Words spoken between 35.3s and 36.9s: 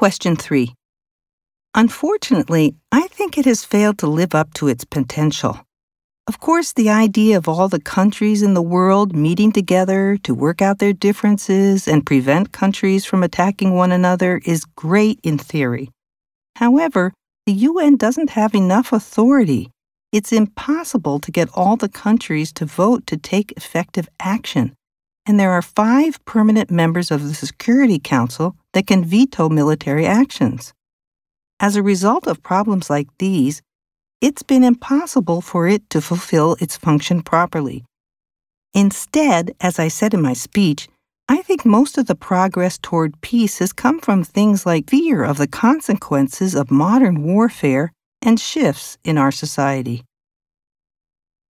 for it to fulfill its